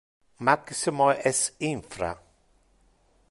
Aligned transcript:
Maximo 0.47 1.11
es 1.11 1.41
infra. 1.59 2.11